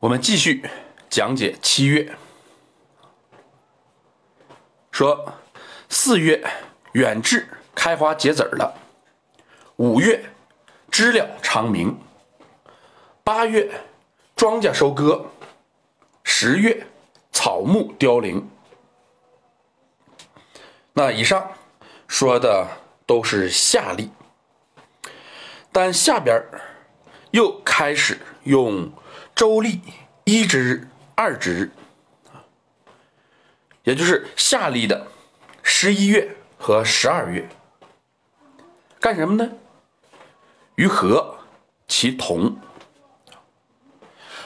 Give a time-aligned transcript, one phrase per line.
[0.00, 0.64] 我们继续
[1.10, 2.16] 讲解七月，
[4.90, 5.34] 说
[5.90, 6.42] 四月
[6.92, 8.74] 远志开花结籽儿了，
[9.76, 10.24] 五月
[10.90, 12.00] 知了长鸣，
[13.22, 13.70] 八月
[14.34, 15.26] 庄稼收割，
[16.24, 16.86] 十月
[17.30, 18.48] 草木凋零。
[20.94, 21.52] 那以上
[22.08, 22.66] 说的
[23.04, 24.10] 都是夏历，
[25.70, 26.42] 但下边
[27.32, 28.90] 又开始用
[29.40, 29.80] 周历
[30.24, 31.70] 一之日、二之日，
[33.84, 35.06] 也就是夏历的
[35.62, 37.48] 十一月和十二月，
[39.00, 39.50] 干什么呢？
[40.74, 41.38] 于和
[41.88, 42.58] 其同。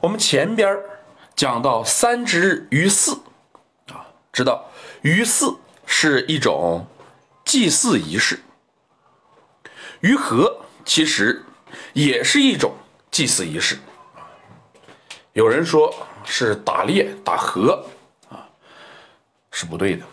[0.00, 0.80] 我们前边
[1.36, 3.20] 讲到三之日于四
[3.88, 4.70] 啊，知道
[5.02, 6.86] 于四是一种
[7.44, 8.40] 祭祀仪式，
[10.00, 11.44] 于和其实
[11.92, 12.74] 也是一种
[13.10, 13.78] 祭祀仪式。
[15.38, 17.86] 有人说是打猎打和
[18.28, 18.50] 啊，
[19.52, 20.04] 是不对的。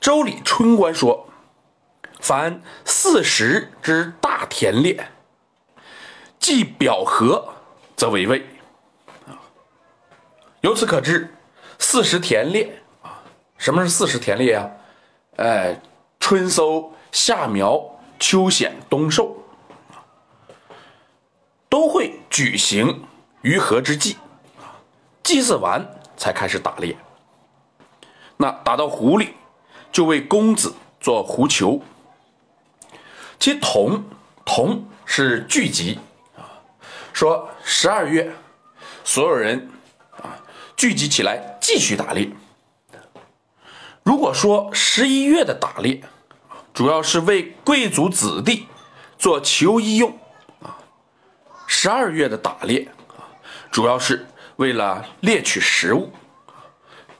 [0.00, 1.28] 周礼春官说
[2.18, 5.12] ：“凡四时之大田猎，
[6.40, 7.48] 既表和，
[7.94, 8.44] 则为魏。”
[9.30, 9.38] 啊，
[10.62, 11.32] 由此可知，
[11.78, 13.22] 四时田猎啊，
[13.58, 14.68] 什么是四时田猎啊？
[15.36, 15.80] 哎，
[16.18, 17.80] 春收、夏苗、
[18.18, 19.40] 秋显、冬收，
[21.68, 23.02] 都会举行
[23.42, 24.16] 于和之祭，
[25.24, 25.84] 祭祀完
[26.16, 26.96] 才开始打猎。
[28.36, 29.34] 那打到湖里。
[29.90, 31.82] 就为公子做狐裘，
[33.40, 34.04] 其同
[34.44, 35.98] 同是聚集
[36.36, 36.60] 啊，
[37.12, 38.30] 说十二月
[39.02, 39.70] 所有人
[40.18, 40.38] 啊
[40.76, 42.30] 聚集起来继续打猎。
[44.02, 46.02] 如果说十一月的打猎
[46.74, 48.68] 主要是为贵族子弟
[49.18, 50.16] 做求衣用，
[51.68, 53.22] 十二月的打猎啊
[53.70, 56.10] 主要是为了猎取食物，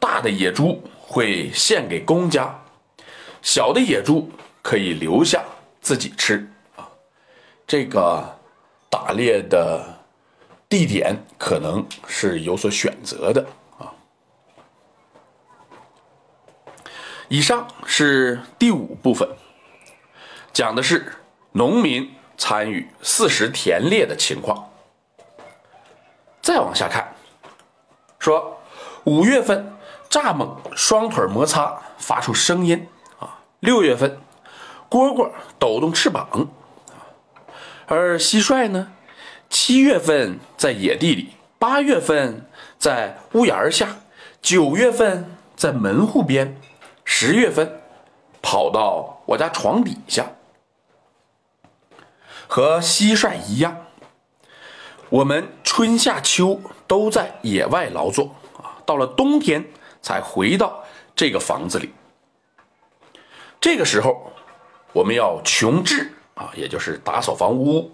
[0.00, 0.82] 大的野猪。
[1.10, 2.54] 会献给公家，
[3.40, 5.42] 小的野猪可以留下
[5.80, 6.86] 自己吃啊。
[7.66, 8.38] 这个
[8.90, 9.82] 打猎的
[10.68, 13.46] 地点可能是有所选择的
[13.78, 13.90] 啊。
[17.28, 19.26] 以上是第五部分，
[20.52, 21.10] 讲的是
[21.52, 24.70] 农民参与四时田猎的情况。
[26.40, 27.14] 再往下看，
[28.18, 28.58] 说
[29.04, 29.74] 五月份。
[30.10, 32.88] 蚱蜢双腿摩擦发出声音
[33.18, 33.40] 啊！
[33.60, 34.18] 六月份，
[34.88, 36.48] 蝈蝈抖动翅膀
[37.86, 38.90] 而蟋蟀呢？
[39.50, 42.46] 七月份在野地里，八月份
[42.78, 43.96] 在屋檐下，
[44.40, 46.58] 九月份在门户边，
[47.04, 47.82] 十月份
[48.40, 50.24] 跑到我家床底下。
[52.48, 53.86] 和蟋蟀一样，
[55.10, 58.82] 我们春夏秋都在野外劳作啊！
[58.84, 59.64] 到了冬天。
[60.00, 61.92] 才回到这个房子里。
[63.60, 64.32] 这个时候，
[64.92, 67.92] 我们要穷治啊，也就是打扫房屋，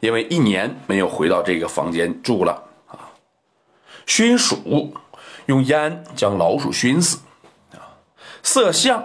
[0.00, 3.10] 因为一年没有回到这个房间住了啊。
[4.06, 4.94] 熏鼠，
[5.46, 7.18] 用烟将老鼠熏死
[7.72, 7.96] 啊。
[8.42, 9.00] 色相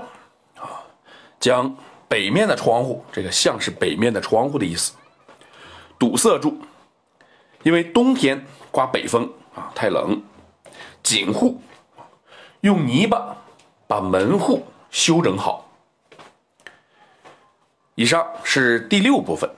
[0.58, 0.84] 啊，
[1.40, 1.76] 将
[2.14, 4.94] 北面的窗户，这个像是北面的窗户的意思，
[5.98, 6.56] 堵塞住，
[7.64, 10.22] 因为冬天刮北风啊，太冷。
[11.02, 11.60] 紧护。
[12.62, 13.36] 用泥巴
[13.88, 15.68] 把门户修整好。
[17.96, 19.50] 以上是第六部分，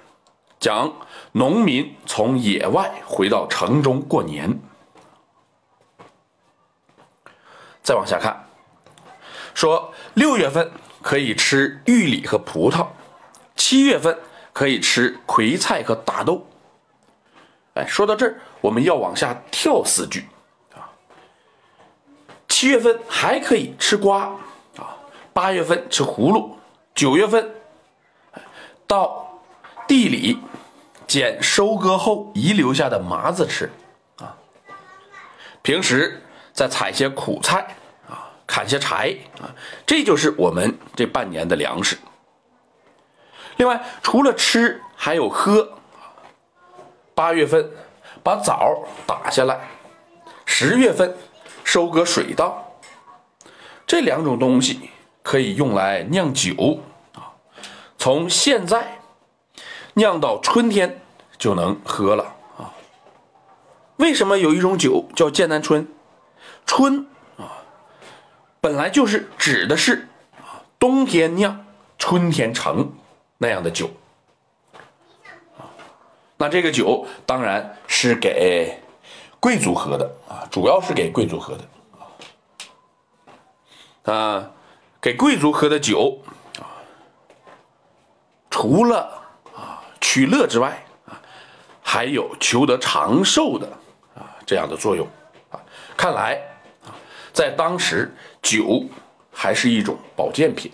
[0.57, 0.94] 讲
[1.33, 4.57] 农民从野外回到城中过年。
[7.83, 8.47] 再往下看，
[9.53, 10.71] 说六月份
[11.05, 12.88] 可以吃玉李和葡萄，
[13.55, 14.17] 七月份
[14.51, 16.47] 可以吃葵菜和大豆。
[17.75, 20.25] 哎，说到这儿，我们要往下跳四句
[20.73, 20.89] 啊。
[22.47, 24.35] 七月份还可以吃瓜
[24.77, 24.97] 啊，
[25.31, 26.57] 八月份吃葫芦，
[26.95, 27.53] 九月份
[28.88, 29.39] 到
[29.88, 30.39] 地里
[31.05, 33.69] 捡收割后遗留下的麻子吃
[34.18, 34.35] 啊。
[35.62, 37.75] 平时再采些苦菜，
[38.56, 39.52] 砍些柴啊，
[39.86, 41.98] 这就是我们这半年的粮食。
[43.57, 45.74] 另外，除了吃，还有喝。
[47.13, 47.69] 八月份
[48.24, 49.60] 把枣打下来，
[50.46, 51.13] 十月份。
[51.66, 52.80] 收割水稻，
[53.86, 54.92] 这两种东西
[55.24, 56.80] 可以用来酿酒
[57.13, 57.34] 啊。
[57.98, 59.00] 从现在
[59.96, 61.02] 酿到春天
[61.38, 62.24] 就能喝了
[62.57, 62.72] 啊。
[63.98, 65.88] 为什么有一种酒叫剑南春？
[66.68, 67.07] 春，
[68.65, 70.07] 本来就是指的是
[70.38, 71.67] 啊冬天酿、
[72.00, 72.91] 春天成
[73.38, 73.91] 那样的酒。
[76.38, 78.81] 那这个酒当然是给
[79.39, 81.56] 贵族喝的啊，主要是给贵族喝
[84.03, 84.50] 的啊，
[85.00, 86.19] 给贵族喝的酒
[86.59, 86.81] 啊，
[88.50, 89.21] 除了
[89.56, 91.21] 啊取乐之外啊，
[91.83, 93.68] 还有求得长寿的
[94.15, 95.07] 啊这样的作用
[95.51, 95.61] 啊。
[95.95, 96.41] 看来，
[97.35, 98.85] 在当时酒
[99.29, 100.71] 还是一种保健品。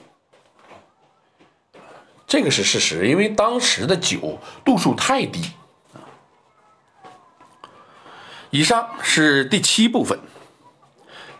[2.27, 5.51] 这个是事实，因为当时的酒度数太低。
[8.51, 10.19] 以上是第七部分，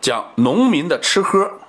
[0.00, 1.60] 讲农民的吃喝。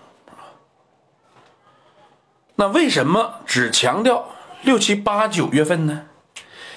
[2.56, 4.30] 那为什么只强调
[4.64, 6.08] 六七八九月份呢？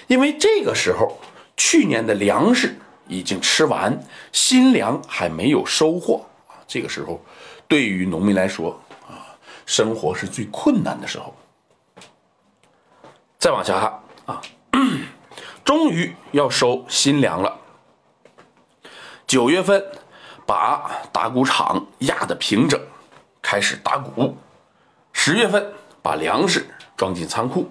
[0.08, 1.18] 因为这个时候
[1.56, 2.78] 去年的粮食
[3.08, 3.98] 已经吃完，
[4.30, 6.26] 新粮还没有收获。
[6.66, 7.20] 这个时候
[7.68, 9.30] 对于农民来说啊，
[9.64, 11.34] 生活是最困难的时候。
[13.38, 14.42] 再往下看啊，
[15.64, 17.56] 终于要收新粮了。
[19.26, 19.84] 九月份
[20.44, 22.80] 把打谷场压得平整，
[23.40, 24.36] 开始打谷。
[25.12, 25.72] 十月份
[26.02, 26.66] 把粮食
[26.96, 27.70] 装进仓库。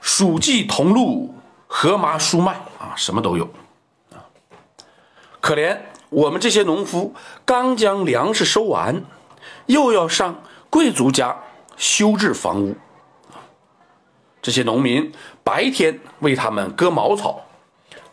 [0.00, 1.34] 黍稷同露，
[1.68, 3.48] 禾麻菽麦啊，什么都有。
[5.46, 5.78] 可怜
[6.08, 7.14] 我们这些农夫
[7.44, 9.04] 刚将粮食收完，
[9.66, 11.36] 又要上贵族家。
[11.76, 12.74] 修治房屋，
[14.42, 15.12] 这些农民
[15.44, 17.42] 白天为他们割茅草，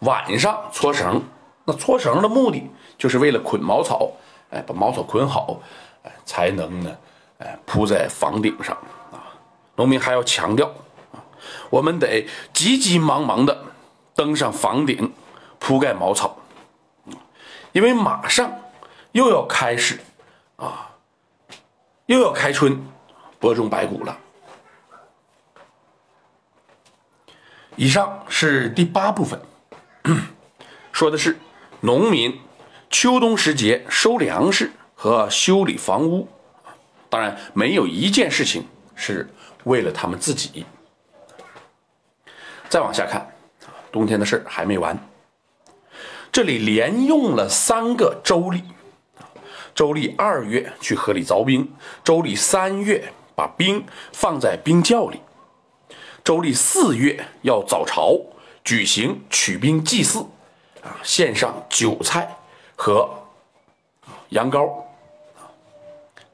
[0.02, 1.24] 晚上搓绳。
[1.66, 2.70] 那搓绳的目的
[3.00, 4.12] 就是为了捆茅草，
[4.52, 5.60] 哎，把茅草捆好，
[6.04, 6.96] 哎，才能呢，
[7.40, 8.78] 哎，铺在房顶上
[9.12, 9.34] 啊。
[9.78, 10.68] 农民还要强调
[11.14, 11.18] 啊，
[11.72, 13.58] 我们得急急忙忙的
[14.14, 15.12] 登上房顶，
[15.58, 16.38] 铺盖茅草，
[17.74, 18.52] 因为马上
[19.12, 20.00] 又要开始
[20.56, 20.90] 啊，
[22.08, 22.82] 又要开春。
[23.40, 24.18] 播种白谷了。
[27.76, 29.38] 以上是第八部分，
[30.94, 31.38] 说的是
[31.82, 32.40] 农民
[32.90, 36.30] 秋冬时节收粮食和修理房屋。
[37.10, 38.66] 当然，没有一件事情
[38.96, 39.28] 是
[39.66, 40.66] 为了他们自己。
[42.70, 43.30] 再往下看，
[43.92, 44.98] 冬天的事还没完。
[46.34, 48.64] 这里连用了三个周历：
[49.74, 51.72] 周历二月去河里凿冰，
[52.04, 53.14] 周历三月。
[53.36, 55.20] 把冰放在冰窖里。
[56.24, 58.16] 周历四月要早朝
[58.64, 60.20] 举行取冰祭祀，
[60.84, 62.38] 啊，献上韭菜
[62.76, 63.10] 和
[64.30, 64.72] 羊羔。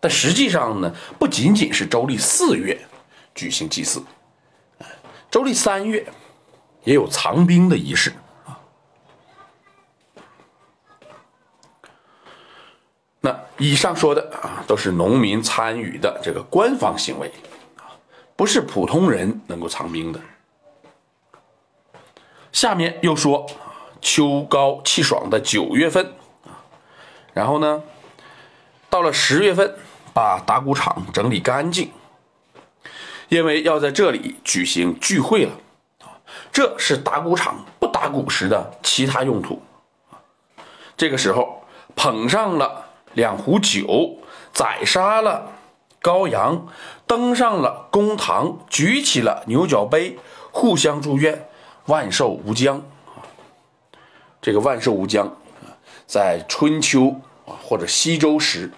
[0.01, 2.78] 但实际上呢，不仅仅是周历四月
[3.34, 4.04] 举行祭祀，
[5.31, 6.06] 周历三月
[6.84, 8.13] 也有藏冰的仪式。
[13.22, 17.30] 那以上说的啊，都是农民参与的这个官方行为
[17.76, 17.92] 啊，
[18.38, 20.20] 不是普通人能够藏兵的。
[22.54, 23.46] 下面又说
[24.02, 26.14] 秋高气爽的九月份
[26.46, 26.64] 啊，
[27.34, 27.84] 然后呢，
[28.90, 29.76] 到了十月份，
[30.14, 31.92] 把打谷场整理干净，
[33.28, 35.52] 因为要在这里举行聚会了
[36.02, 36.16] 啊，
[36.50, 39.62] 这是打谷场不打谷时的其他用途
[40.96, 42.86] 这个时候捧上了。
[43.14, 44.18] 两壶酒，
[44.54, 45.52] 宰杀了
[46.02, 46.68] 羔羊，
[47.08, 50.18] 登上了公堂，举起了牛角杯，
[50.52, 51.50] 互相祝愿
[51.88, 53.25] 万寿无疆啊！
[54.42, 55.74] 这个万寿无疆啊，
[56.06, 57.10] 在春秋
[57.46, 58.72] 啊或者西周时，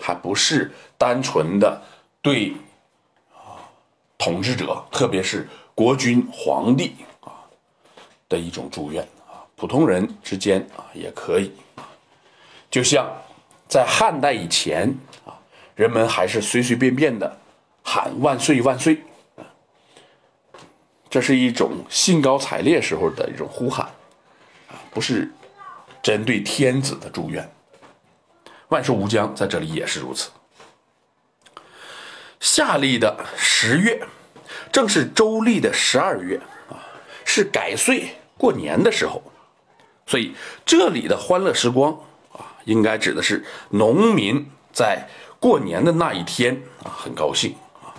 [0.00, 1.80] 还不是单纯的
[2.22, 2.54] 对
[3.32, 3.62] 啊
[4.16, 7.46] 统治者，特别是国君、皇帝啊
[8.28, 11.52] 的一种祝愿啊，普通人之间啊也可以
[12.70, 13.06] 就像。
[13.68, 14.88] 在汉代以前
[15.26, 15.36] 啊，
[15.74, 17.38] 人们还是随随便便的
[17.82, 19.02] 喊万岁万岁
[19.36, 19.44] 啊，
[21.10, 23.84] 这是一种兴高采烈时候的一种呼喊
[24.68, 25.30] 啊，不是
[26.02, 27.46] 针对天子的祝愿。
[28.68, 30.30] 万寿无疆在这里也是如此。
[32.40, 34.00] 夏历的十月，
[34.72, 36.80] 正是周历的十二月啊，
[37.24, 39.22] 是改岁过年的时候，
[40.06, 40.34] 所以
[40.64, 41.98] 这里的欢乐时光。
[42.68, 45.08] 应该指的是农民在
[45.40, 47.96] 过年的那一天啊，很高兴啊。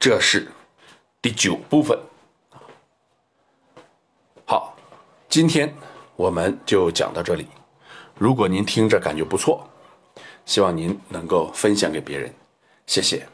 [0.00, 0.48] 这是
[1.22, 1.96] 第九部分。
[4.44, 4.76] 好，
[5.28, 5.72] 今天
[6.16, 7.46] 我们就讲到这里。
[8.18, 9.64] 如果您听着感觉不错，
[10.44, 12.34] 希望您能够分享给别人，
[12.86, 13.24] 谢谢。